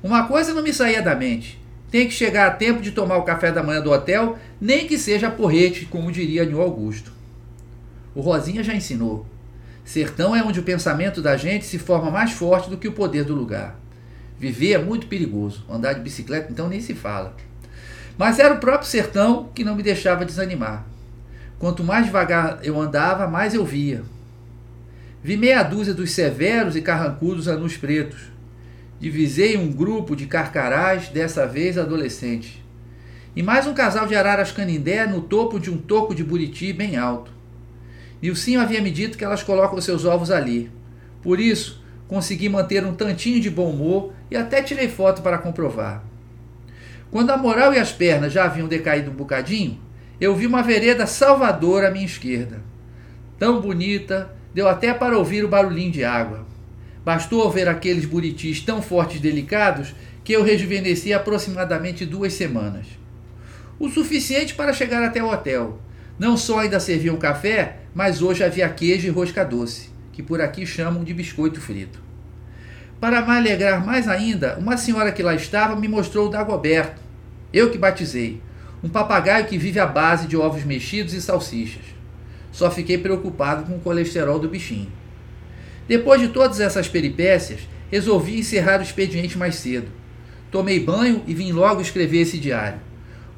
Uma 0.02 0.26
coisa 0.26 0.52
não 0.52 0.64
me 0.64 0.72
saía 0.72 1.00
da 1.00 1.14
mente. 1.14 1.60
Tem 1.90 2.08
que 2.08 2.12
chegar 2.12 2.48
a 2.48 2.50
tempo 2.50 2.82
de 2.82 2.90
tomar 2.90 3.18
o 3.18 3.22
café 3.22 3.52
da 3.52 3.62
manhã 3.62 3.80
do 3.80 3.92
hotel, 3.92 4.36
nem 4.60 4.84
que 4.84 4.98
seja 4.98 5.30
porrete, 5.30 5.86
como 5.86 6.10
diria 6.10 6.44
Nil 6.44 6.60
Augusto. 6.60 7.13
O 8.14 8.20
Rosinha 8.20 8.62
já 8.62 8.74
ensinou. 8.74 9.26
Sertão 9.84 10.34
é 10.34 10.42
onde 10.42 10.60
o 10.60 10.62
pensamento 10.62 11.20
da 11.20 11.36
gente 11.36 11.64
se 11.64 11.78
forma 11.78 12.10
mais 12.10 12.32
forte 12.32 12.70
do 12.70 12.78
que 12.78 12.88
o 12.88 12.92
poder 12.92 13.24
do 13.24 13.34
lugar. 13.34 13.78
Viver 14.38 14.72
é 14.72 14.78
muito 14.78 15.06
perigoso. 15.06 15.64
Andar 15.68 15.94
de 15.94 16.00
bicicleta 16.00 16.50
então 16.50 16.68
nem 16.68 16.80
se 16.80 16.94
fala. 16.94 17.36
Mas 18.16 18.38
era 18.38 18.54
o 18.54 18.60
próprio 18.60 18.88
sertão 18.88 19.50
que 19.54 19.64
não 19.64 19.74
me 19.74 19.82
deixava 19.82 20.24
desanimar. 20.24 20.86
Quanto 21.58 21.82
mais 21.82 22.06
devagar 22.06 22.60
eu 22.62 22.80
andava, 22.80 23.26
mais 23.26 23.54
eu 23.54 23.64
via. 23.64 24.02
Vi 25.22 25.36
meia 25.36 25.62
dúzia 25.62 25.94
dos 25.94 26.10
severos 26.10 26.76
e 26.76 26.82
carrancudos 26.82 27.48
anos 27.48 27.76
pretos. 27.76 28.32
Divisei 29.00 29.56
um 29.56 29.72
grupo 29.72 30.14
de 30.14 30.26
carcarás, 30.26 31.08
dessa 31.08 31.46
vez 31.46 31.76
adolescentes. 31.76 32.62
E 33.34 33.42
mais 33.42 33.66
um 33.66 33.74
casal 33.74 34.06
de 34.06 34.14
araras 34.14 34.52
canindé 34.52 35.06
no 35.06 35.22
topo 35.22 35.58
de 35.58 35.70
um 35.70 35.76
toco 35.76 36.14
de 36.14 36.22
buriti 36.22 36.72
bem 36.72 36.96
alto. 36.96 37.32
Nilcinho 38.24 38.58
havia 38.58 38.80
me 38.80 38.90
dito 38.90 39.18
que 39.18 39.24
elas 39.24 39.42
colocam 39.42 39.78
seus 39.82 40.06
ovos 40.06 40.30
ali. 40.30 40.70
Por 41.22 41.38
isso, 41.38 41.84
consegui 42.08 42.48
manter 42.48 42.82
um 42.82 42.94
tantinho 42.94 43.38
de 43.38 43.50
bom 43.50 43.68
humor 43.68 44.14
e 44.30 44.36
até 44.36 44.62
tirei 44.62 44.88
foto 44.88 45.20
para 45.20 45.36
comprovar. 45.36 46.02
Quando 47.10 47.28
a 47.28 47.36
moral 47.36 47.74
e 47.74 47.78
as 47.78 47.92
pernas 47.92 48.32
já 48.32 48.46
haviam 48.46 48.66
decaído 48.66 49.10
um 49.10 49.14
bocadinho, 49.14 49.78
eu 50.18 50.34
vi 50.34 50.46
uma 50.46 50.62
vereda 50.62 51.06
salvadora 51.06 51.88
à 51.88 51.90
minha 51.90 52.06
esquerda. 52.06 52.62
Tão 53.38 53.60
bonita, 53.60 54.34
Deu 54.54 54.68
até 54.68 54.94
para 54.94 55.18
ouvir 55.18 55.44
o 55.44 55.48
barulhinho 55.48 55.90
de 55.90 56.04
água. 56.04 56.46
Bastou 57.04 57.50
ver 57.50 57.68
aqueles 57.68 58.06
buritis 58.06 58.60
tão 58.60 58.80
fortes 58.80 59.16
e 59.16 59.20
delicados 59.20 59.94
que 60.22 60.32
eu 60.32 60.44
rejuvenesci 60.44 61.12
aproximadamente 61.12 62.06
duas 62.06 62.32
semanas. 62.32 62.86
O 63.78 63.90
suficiente 63.90 64.54
para 64.54 64.72
chegar 64.72 65.02
até 65.02 65.22
o 65.22 65.30
hotel. 65.30 65.80
Não 66.16 66.36
só 66.36 66.60
ainda 66.60 66.78
serviam 66.78 67.16
café, 67.16 67.83
mas 67.94 68.20
hoje 68.20 68.42
havia 68.42 68.68
queijo 68.68 69.06
e 69.06 69.10
rosca 69.10 69.44
doce, 69.44 69.90
que 70.12 70.22
por 70.22 70.40
aqui 70.40 70.66
chamam 70.66 71.04
de 71.04 71.14
biscoito 71.14 71.60
frito. 71.60 72.02
Para 73.00 73.22
me 73.22 73.30
alegrar 73.30 73.84
mais 73.84 74.08
ainda, 74.08 74.56
uma 74.58 74.76
senhora 74.76 75.12
que 75.12 75.22
lá 75.22 75.34
estava 75.34 75.76
me 75.76 75.86
mostrou 75.86 76.26
o 76.26 76.30
Dagoberto, 76.30 77.00
eu 77.52 77.70
que 77.70 77.78
batizei, 77.78 78.42
um 78.82 78.88
papagaio 78.88 79.46
que 79.46 79.56
vive 79.56 79.78
à 79.78 79.86
base 79.86 80.26
de 80.26 80.36
ovos 80.36 80.64
mexidos 80.64 81.14
e 81.14 81.22
salsichas. 81.22 81.84
Só 82.50 82.70
fiquei 82.70 82.98
preocupado 82.98 83.64
com 83.64 83.76
o 83.76 83.80
colesterol 83.80 84.38
do 84.38 84.48
bichinho. 84.48 84.90
Depois 85.86 86.20
de 86.20 86.28
todas 86.28 86.60
essas 86.60 86.88
peripécias, 86.88 87.60
resolvi 87.90 88.38
encerrar 88.38 88.80
o 88.80 88.82
expediente 88.82 89.38
mais 89.38 89.56
cedo. 89.56 89.88
Tomei 90.50 90.80
banho 90.80 91.22
e 91.26 91.34
vim 91.34 91.52
logo 91.52 91.80
escrever 91.80 92.22
esse 92.22 92.38
diário. 92.38 92.80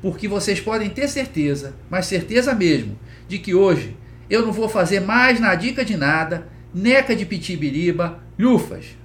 Porque 0.00 0.28
vocês 0.28 0.60
podem 0.60 0.90
ter 0.90 1.08
certeza, 1.08 1.74
mas 1.90 2.06
certeza 2.06 2.54
mesmo, 2.54 2.98
de 3.26 3.38
que 3.38 3.54
hoje 3.54 3.96
eu 4.28 4.44
não 4.44 4.52
vou 4.52 4.68
fazer 4.68 5.00
mais 5.00 5.40
na 5.40 5.54
dica 5.54 5.84
de 5.84 5.96
nada, 5.96 6.48
neca 6.74 7.14
de 7.14 7.24
pitibiriba, 7.24 8.20
lufas. 8.38 8.96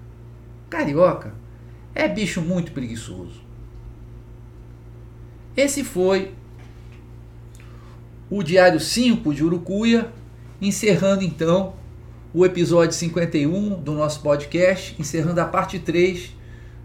Carioca 0.69 1.33
é 1.93 2.07
bicho 2.07 2.41
muito 2.41 2.71
preguiçoso. 2.71 3.41
Esse 5.55 5.83
foi 5.83 6.33
o 8.29 8.41
Diário 8.41 8.79
5 8.79 9.33
de 9.33 9.43
Urucuia, 9.43 10.11
encerrando 10.61 11.23
então 11.23 11.73
o 12.33 12.45
episódio 12.45 12.95
51 12.95 13.81
do 13.81 13.93
nosso 13.93 14.21
podcast, 14.21 14.95
encerrando 14.97 15.41
a 15.41 15.45
parte 15.45 15.77
3 15.77 16.33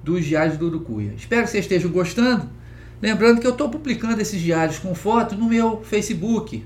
dos 0.03 0.25
Diários 0.25 0.59
do 0.59 0.67
Urucuia. 0.67 1.15
Espero 1.17 1.45
que 1.45 1.51
vocês 1.51 1.65
estejam 1.65 1.91
gostando. 1.91 2.51
Lembrando 3.01 3.41
que 3.41 3.47
eu 3.47 3.53
estou 3.53 3.69
publicando 3.69 4.21
esses 4.21 4.41
diários 4.41 4.79
com 4.79 4.95
foto 4.95 5.37
no 5.37 5.49
meu 5.49 5.83
Facebook, 5.83 6.65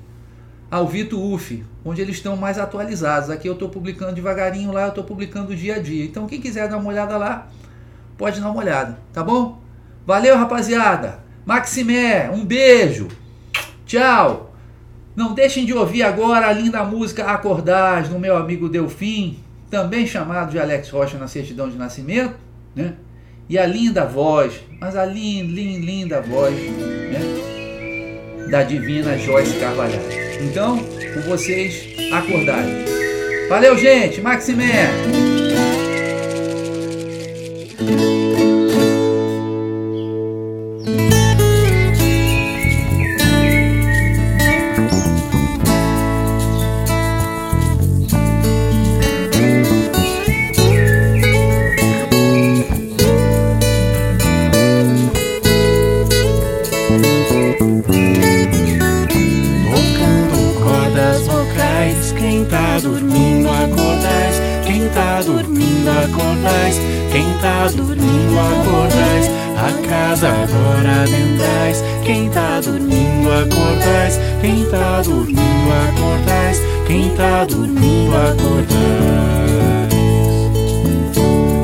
Alvito 0.70 1.20
UF, 1.20 1.64
onde 1.84 2.00
eles 2.00 2.16
estão 2.16 2.36
mais 2.36 2.58
atualizados. 2.58 3.28
Aqui 3.28 3.48
eu 3.48 3.54
estou 3.54 3.68
publicando 3.68 4.14
devagarinho 4.14 4.70
lá, 4.70 4.82
eu 4.82 4.88
estou 4.90 5.02
publicando 5.02 5.56
dia 5.56 5.76
a 5.76 5.78
dia. 5.80 6.04
Então 6.04 6.26
quem 6.26 6.40
quiser 6.40 6.68
dar 6.68 6.76
uma 6.76 6.88
olhada 6.88 7.16
lá, 7.16 7.48
pode 8.16 8.40
dar 8.40 8.50
uma 8.50 8.60
olhada, 8.60 8.98
tá 9.12 9.22
bom? 9.24 9.60
Valeu, 10.06 10.36
rapaziada! 10.36 11.18
Maximé, 11.44 12.30
um 12.30 12.44
beijo! 12.44 13.08
Tchau! 13.84 14.54
Não 15.16 15.34
deixem 15.34 15.66
de 15.66 15.74
ouvir 15.74 16.04
agora 16.04 16.46
a 16.46 16.52
linda 16.52 16.84
música 16.84 17.24
Acordais 17.24 18.08
do 18.08 18.18
meu 18.18 18.36
amigo 18.36 18.68
Delfim, 18.68 19.40
também 19.68 20.06
chamado 20.06 20.52
de 20.52 20.58
Alex 20.58 20.88
Rocha 20.90 21.18
na 21.18 21.26
certidão 21.26 21.68
de 21.68 21.76
nascimento, 21.76 22.36
né? 22.74 22.94
E 23.48 23.58
a 23.58 23.66
linda 23.66 24.06
voz, 24.06 24.60
mas 24.80 24.94
a 24.94 25.04
linda, 25.04 25.52
linda, 25.52 25.84
linda 25.84 26.22
voz, 26.22 26.54
né? 26.54 27.59
Da 28.48 28.62
divina 28.62 29.16
Joyce 29.18 29.58
Carvalho. 29.58 29.98
Então, 30.40 30.78
com 31.14 31.20
vocês, 31.22 31.88
acordai. 32.12 32.64
Valeu, 33.48 33.76
gente! 33.76 34.20
Maximé! 34.20 35.19
Casa. 70.20 70.28
Agora 70.28 71.02
adentrais, 71.02 71.82
quem 72.04 72.28
tá 72.28 72.60
dormindo 72.60 73.30
acordais, 73.32 74.20
quem 74.40 74.64
tá 74.66 75.02
dormindo 75.02 75.40
acordais, 75.88 76.62
quem 76.86 77.08
tá 77.10 77.44
dormindo 77.46 78.14
acordais. 78.14 78.70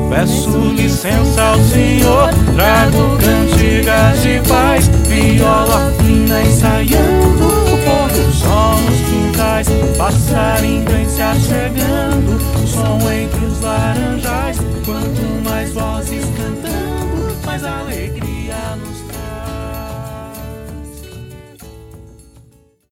Peço 0.09 0.57
licença 0.75 1.43
ao 1.43 1.59
Senhor, 1.59 2.29
trago 2.55 3.17
cantigas 3.17 4.21
de 4.23 4.41
paz, 4.49 4.87
viola 5.07 5.93
fina 6.01 6.41
ensaiando, 6.41 7.45
o 7.45 7.77
pôr 7.85 8.09
do 8.09 8.33
sol 8.33 8.77
nos 8.81 8.99
quintais, 9.09 9.67
passarinho 9.97 10.87
se 11.07 11.21
achegando, 11.21 12.39
som 12.65 12.99
entre 13.11 13.45
os 13.45 13.61
laranjais, 13.61 14.57
quanto 14.85 15.43
mais 15.43 15.71
vozes 15.73 16.27